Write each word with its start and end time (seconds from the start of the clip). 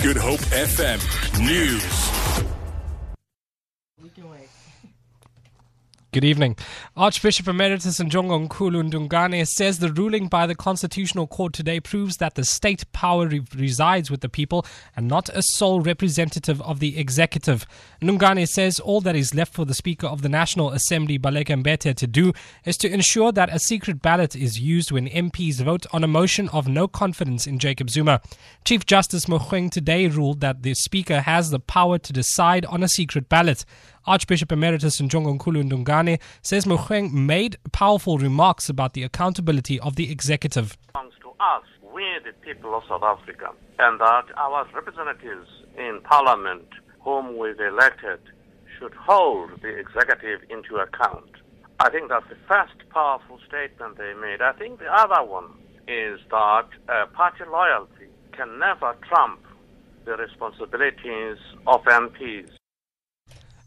Good 0.00 0.16
Hope 0.16 0.40
FM 0.50 0.98
News. 1.44 2.17
Good 6.18 6.24
evening. 6.24 6.56
Archbishop 6.96 7.46
Emeritus 7.46 8.00
Njongonkulu 8.00 9.46
says 9.46 9.78
the 9.78 9.92
ruling 9.92 10.26
by 10.26 10.48
the 10.48 10.56
Constitutional 10.56 11.28
Court 11.28 11.52
today 11.52 11.78
proves 11.78 12.16
that 12.16 12.34
the 12.34 12.44
state 12.44 12.90
power 12.90 13.28
re- 13.28 13.44
resides 13.54 14.10
with 14.10 14.20
the 14.20 14.28
people 14.28 14.66
and 14.96 15.06
not 15.06 15.28
a 15.28 15.42
sole 15.42 15.80
representative 15.80 16.60
of 16.62 16.80
the 16.80 16.98
executive. 16.98 17.68
Ndungane 18.02 18.48
says 18.48 18.80
all 18.80 19.00
that 19.02 19.14
is 19.14 19.32
left 19.32 19.54
for 19.54 19.64
the 19.64 19.74
Speaker 19.74 20.08
of 20.08 20.22
the 20.22 20.28
National 20.28 20.70
Assembly, 20.70 21.20
Baleka 21.20 21.62
Mbete, 21.62 21.94
to 21.94 22.06
do 22.08 22.32
is 22.64 22.76
to 22.78 22.92
ensure 22.92 23.30
that 23.30 23.54
a 23.54 23.60
secret 23.60 24.02
ballot 24.02 24.34
is 24.34 24.58
used 24.58 24.90
when 24.90 25.06
MPs 25.06 25.62
vote 25.62 25.86
on 25.92 26.02
a 26.02 26.08
motion 26.08 26.48
of 26.48 26.66
no 26.66 26.88
confidence 26.88 27.46
in 27.46 27.60
Jacob 27.60 27.90
Zuma. 27.90 28.20
Chief 28.64 28.84
Justice 28.84 29.26
Mogoeng 29.26 29.70
today 29.70 30.08
ruled 30.08 30.40
that 30.40 30.64
the 30.64 30.74
Speaker 30.74 31.20
has 31.20 31.50
the 31.50 31.60
power 31.60 31.96
to 31.96 32.12
decide 32.12 32.66
on 32.66 32.82
a 32.82 32.88
secret 32.88 33.28
ballot. 33.28 33.64
Archbishop 34.08 34.50
Emeritus 34.50 35.02
Njongonkulu 35.02 35.62
Ndungane 35.64 36.18
says 36.40 36.64
Mogoeng 36.64 37.12
made 37.12 37.58
powerful 37.72 38.16
remarks 38.16 38.70
about 38.70 38.94
the 38.94 39.02
accountability 39.02 39.78
of 39.80 39.96
the 39.96 40.10
executive. 40.10 40.78
to 40.94 41.28
us, 41.38 41.64
we 41.92 42.02
the 42.24 42.32
people 42.40 42.74
of 42.74 42.84
South 42.88 43.02
Africa, 43.02 43.50
and 43.78 44.00
that 44.00 44.24
our 44.38 44.66
representatives 44.74 45.46
in 45.76 46.00
Parliament, 46.04 46.66
whom 47.04 47.36
we've 47.36 47.60
elected, 47.60 48.18
should 48.78 48.94
hold 48.94 49.50
the 49.60 49.76
executive 49.76 50.40
into 50.48 50.76
account. 50.76 51.30
I 51.78 51.90
think 51.90 52.08
that's 52.08 52.28
the 52.30 52.38
first 52.48 52.88
powerful 52.88 53.38
statement 53.46 53.98
they 53.98 54.14
made. 54.14 54.40
I 54.40 54.52
think 54.52 54.78
the 54.78 54.90
other 54.90 55.22
one 55.22 55.50
is 55.86 56.18
that 56.30 56.66
uh, 56.88 57.06
party 57.12 57.44
loyalty 57.44 58.08
can 58.32 58.58
never 58.58 58.96
trump 59.06 59.40
the 60.06 60.16
responsibilities 60.16 61.36
of 61.66 61.84
MPs. 61.84 62.48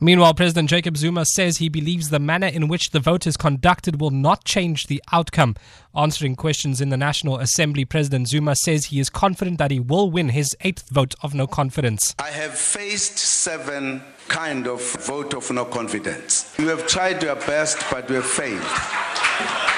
Meanwhile, 0.00 0.34
President 0.34 0.68
Jacob 0.68 0.96
Zuma 0.96 1.24
says 1.24 1.58
he 1.58 1.68
believes 1.68 2.10
the 2.10 2.18
manner 2.18 2.48
in 2.48 2.68
which 2.68 2.90
the 2.90 3.00
vote 3.00 3.26
is 3.26 3.36
conducted 3.36 4.00
will 4.00 4.10
not 4.10 4.44
change 4.44 4.86
the 4.86 5.02
outcome. 5.12 5.54
Answering 5.94 6.34
questions 6.36 6.80
in 6.80 6.88
the 6.88 6.96
National 6.96 7.38
Assembly, 7.38 7.84
President 7.84 8.28
Zuma 8.28 8.56
says 8.56 8.86
he 8.86 8.98
is 8.98 9.08
confident 9.08 9.58
that 9.58 9.70
he 9.70 9.78
will 9.78 10.10
win 10.10 10.30
his 10.30 10.56
eighth 10.62 10.88
vote 10.90 11.14
of 11.22 11.32
no 11.32 11.46
confidence. 11.46 12.14
I 12.18 12.30
have 12.30 12.54
faced 12.54 13.18
seven 13.18 14.02
kind 14.28 14.66
of 14.66 14.82
vote 15.06 15.32
of 15.32 15.50
no 15.50 15.64
confidence. 15.64 16.54
You 16.58 16.68
have 16.68 16.86
tried 16.86 17.22
your 17.22 17.36
best, 17.36 17.78
but 17.90 18.08
we 18.08 18.16
have 18.16 18.26
failed. 18.26 18.62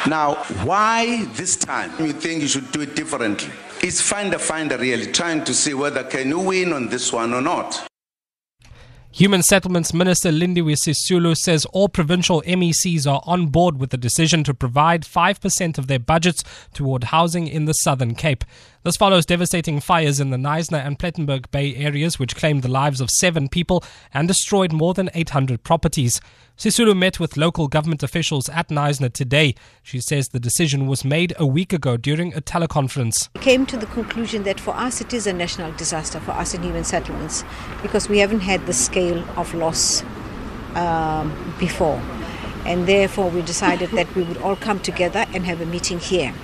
Now, 0.09 0.35
why 0.65 1.25
this 1.35 1.57
time 1.57 1.93
you 1.99 2.13
think 2.13 2.41
you 2.43 2.49
should 2.49 2.73
do 2.73 2.81
it 2.81 2.97
differently? 2.97 3.51
It's 3.83 4.01
finder 4.01 4.39
finder 4.39 4.79
really, 4.79 5.13
trying 5.13 5.45
to 5.45 5.53
see 5.53 5.75
whether 5.75 6.03
can 6.05 6.29
you 6.29 6.39
win 6.39 6.73
on 6.73 6.89
this 6.89 7.13
one 7.13 7.35
or 7.35 7.43
not. 7.43 7.87
Human 9.17 9.43
Settlements 9.43 9.95
Minister 9.95 10.31
Lindiwe 10.31 10.77
Sisulu 10.77 11.35
says 11.35 11.65
all 11.73 11.89
provincial 11.89 12.43
MECs 12.43 13.11
are 13.11 13.23
on 13.25 13.47
board 13.47 13.79
with 13.79 13.89
the 13.89 13.97
decision 13.97 14.45
to 14.45 14.53
provide 14.53 15.05
5% 15.05 15.79
of 15.79 15.87
their 15.87 15.99
budgets 15.99 16.45
toward 16.75 17.05
housing 17.05 17.49
in 17.49 17.65
the 17.65 17.73
Southern 17.73 18.15
Cape. 18.15 18.45
This 18.83 18.99
follows 18.99 19.25
devastating 19.25 19.81
fires 19.81 20.21
in 20.21 20.31
the 20.31 20.37
Knysna 20.37 20.87
and 20.87 20.99
Plettenberg 20.99 21.51
Bay 21.51 21.75
areas, 21.77 22.19
which 22.19 22.37
claimed 22.37 22.63
the 22.63 22.69
lives 22.71 23.01
of 23.01 23.11
seven 23.11 23.49
people 23.49 23.83
and 24.13 24.29
destroyed 24.29 24.73
more 24.73 24.93
than 24.93 25.09
800 25.15 25.65
properties. 25.65 26.21
Sisulu 26.59 26.97
met 26.97 27.21
with 27.21 27.37
local 27.37 27.69
government 27.69 28.03
officials 28.03 28.49
at 28.49 28.69
Knysna 28.69 29.13
today. 29.13 29.55
She 29.83 30.01
says 30.01 30.29
the 30.29 30.41
decision 30.41 30.87
was 30.87 31.05
made 31.05 31.35
a 31.39 31.45
week 31.45 31.73
ago 31.73 31.97
during 31.97 32.33
a 32.33 32.41
teleconference. 32.41 33.29
We 33.35 33.43
came 33.43 33.67
to 33.67 33.77
the 33.77 33.87
conclusion 33.87 34.45
that 34.45 34.61
for 34.61 34.75
us 34.75 35.01
it 35.01 35.13
is 35.13 35.27
a 35.27 35.33
national 35.33 35.73
disaster 35.73 36.19
for 36.21 36.31
us 36.31 36.55
in 36.55 36.63
human 36.63 36.85
settlements 36.85 37.45
because 37.83 38.09
we 38.09 38.19
haven't 38.19 38.41
had 38.41 38.65
the 38.67 38.73
scale 38.73 39.06
of 39.13 39.55
loss 39.55 40.03
um, 40.75 41.55
before. 41.59 42.01
And 42.65 42.87
therefore, 42.87 43.31
we 43.31 43.43
decided 43.43 43.91
that 43.91 44.13
we 44.15 44.23
would 44.25 44.39
all 44.39 44.57
come 44.57 44.81
together 44.81 45.25
and 45.33 45.47
have 45.47 45.61
a 45.61 45.67
meeting 45.67 45.99
here. 45.99 46.35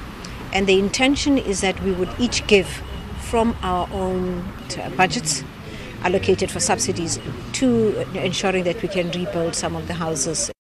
And 0.53 0.66
the 0.66 0.78
intention 0.78 1.38
is 1.38 1.60
that 1.62 1.82
we 1.82 1.92
would 1.92 2.10
each 2.19 2.47
give 2.47 2.82
from 3.20 3.56
our 3.62 3.88
own 3.92 4.48
uh, 4.78 4.91
budgets 4.91 5.42
allocated 6.03 6.50
for 6.50 6.60
subsidies 6.60 7.19
to 7.53 8.00
ensuring 8.14 8.65
that 8.65 8.82
we 8.82 8.88
can 8.88 9.10
rebuild 9.10 9.54
some 9.54 9.76
of 9.76 9.86
the 9.86 9.94
houses 9.94 10.50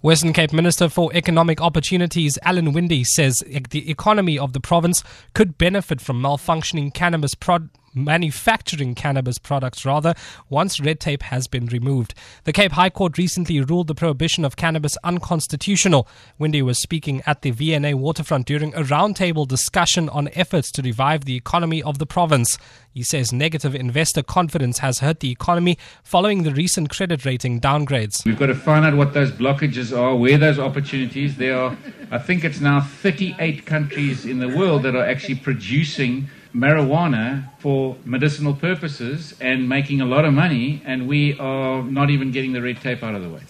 Western 0.00 0.32
Cape 0.32 0.52
Minister 0.52 0.88
for 0.88 1.12
Economic 1.12 1.60
Opportunities 1.60 2.38
Alan 2.44 2.72
Winde 2.72 3.04
says 3.04 3.42
the 3.70 3.90
economy 3.90 4.38
of 4.38 4.52
the 4.52 4.60
province 4.60 5.02
could 5.34 5.58
benefit 5.58 6.00
from 6.00 6.22
malfunctioning 6.22 6.94
cannabis 6.94 7.34
prod- 7.34 7.68
manufacturing 8.04 8.94
cannabis 8.94 9.38
products 9.38 9.84
rather 9.84 10.14
once 10.48 10.80
red 10.80 11.00
tape 11.00 11.22
has 11.24 11.46
been 11.46 11.66
removed. 11.66 12.14
The 12.44 12.52
Cape 12.52 12.72
High 12.72 12.90
Court 12.90 13.18
recently 13.18 13.60
ruled 13.60 13.86
the 13.86 13.94
prohibition 13.94 14.44
of 14.44 14.56
cannabis 14.56 14.96
unconstitutional. 15.04 16.08
Winde 16.38 16.62
was 16.62 16.78
speaking 16.78 17.22
at 17.26 17.42
the 17.42 17.50
V&A 17.50 17.94
waterfront 17.94 18.46
during 18.46 18.74
a 18.74 18.82
roundtable 18.82 19.46
discussion 19.46 20.08
on 20.08 20.28
efforts 20.34 20.70
to 20.72 20.82
revive 20.82 21.24
the 21.24 21.36
economy 21.36 21.82
of 21.82 21.98
the 21.98 22.06
province. 22.06 22.58
He 22.92 23.02
says 23.02 23.32
negative 23.32 23.74
investor 23.74 24.22
confidence 24.22 24.78
has 24.78 24.98
hurt 24.98 25.20
the 25.20 25.30
economy 25.30 25.78
following 26.02 26.42
the 26.42 26.52
recent 26.52 26.90
credit 26.90 27.24
rating 27.24 27.60
downgrades. 27.60 28.24
We've 28.24 28.38
got 28.38 28.46
to 28.46 28.54
find 28.54 28.84
out 28.84 28.96
what 28.96 29.14
those 29.14 29.30
blockages 29.30 29.96
are, 29.96 30.16
where 30.16 30.38
those 30.38 30.58
opportunities. 30.58 31.36
There 31.36 31.56
are, 31.56 31.76
I 32.10 32.18
think 32.18 32.44
it's 32.44 32.60
now 32.60 32.80
38 32.80 33.66
countries 33.66 34.24
in 34.24 34.38
the 34.38 34.48
world 34.48 34.82
that 34.82 34.96
are 34.96 35.04
actually 35.04 35.36
producing 35.36 36.28
marijuana 36.54 37.50
for 37.58 37.96
medicinal 38.04 38.54
purposes 38.54 39.34
and 39.40 39.68
making 39.68 40.00
a 40.00 40.04
lot 40.04 40.24
of 40.24 40.32
money, 40.32 40.82
and 40.84 41.08
we 41.08 41.38
are 41.38 41.82
not 41.82 42.10
even 42.10 42.30
getting 42.30 42.52
the 42.52 42.62
red 42.62 42.80
tape 42.80 43.02
out 43.02 43.14
of 43.14 43.22
the 43.22 43.28
way. 43.28 43.42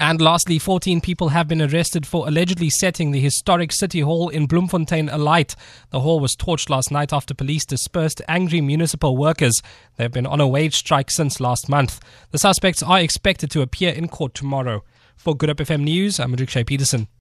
And 0.00 0.18
lastly, 0.22 0.58
14 0.58 1.02
people 1.02 1.28
have 1.28 1.46
been 1.46 1.60
arrested 1.60 2.06
for 2.06 2.26
allegedly 2.26 2.70
setting 2.70 3.10
the 3.10 3.20
historic 3.20 3.70
City 3.70 4.00
Hall 4.00 4.30
in 4.30 4.46
Bloemfontein 4.46 5.10
alight. 5.10 5.54
The 5.90 6.00
hall 6.00 6.20
was 6.20 6.34
torched 6.34 6.70
last 6.70 6.90
night 6.90 7.12
after 7.12 7.34
police 7.34 7.66
dispersed 7.66 8.22
angry 8.26 8.62
municipal 8.62 9.14
workers. 9.14 9.60
They've 9.96 10.10
been 10.10 10.24
on 10.24 10.40
a 10.40 10.48
wage 10.48 10.74
strike 10.74 11.10
since 11.10 11.38
last 11.38 11.68
month. 11.68 12.00
The 12.30 12.38
suspects 12.38 12.82
are 12.82 12.98
expected 12.98 13.50
to 13.50 13.60
appear 13.60 13.92
in 13.92 14.08
court 14.08 14.32
tomorrow. 14.32 14.84
For 15.16 15.36
Good 15.36 15.50
Hope 15.50 15.58
FM 15.58 15.82
News, 15.82 16.18
I'm 16.18 16.34
Rikshay 16.34 16.64
Peterson. 16.64 17.08